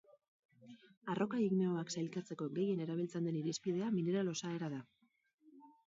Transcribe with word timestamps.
Arroka 1.15 1.41
igneoak 1.47 1.93
sailkatzeko 1.97 2.49
gehien 2.57 2.83
erabiltzen 2.89 3.31
den 3.31 3.39
irizpidea 3.43 3.95
mineral-osaera 4.01 4.77
da. 4.79 4.85